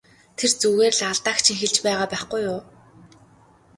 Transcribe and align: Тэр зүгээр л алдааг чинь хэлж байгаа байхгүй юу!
Тэр 0.37 0.51
зүгээр 0.61 0.93
л 0.95 1.01
алдааг 1.11 1.37
чинь 1.45 1.59
хэлж 1.61 1.75
байгаа 1.85 2.07
байхгүй 2.11 2.41
юу! 2.53 2.59